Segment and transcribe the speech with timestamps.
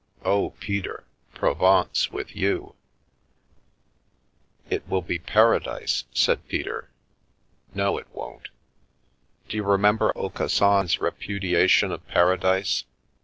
[0.25, 1.03] Oh, Peter—
[1.35, 2.73] Provence with you!"
[4.71, 6.89] "It will be Paradise," said Peter.
[7.75, 8.47] "No, it won't.
[9.47, 12.85] Do you remember Aucassin's repudiation of Paradise?